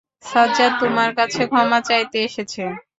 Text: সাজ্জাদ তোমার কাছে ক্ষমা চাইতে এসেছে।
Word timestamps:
সাজ্জাদ 0.23 0.71
তোমার 0.81 1.09
কাছে 1.17 1.41
ক্ষমা 1.49 1.79
চাইতে 1.89 2.17
এসেছে। 2.27 2.63